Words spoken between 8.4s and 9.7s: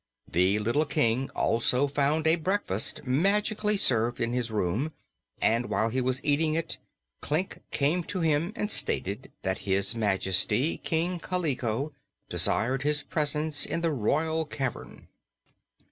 and stated that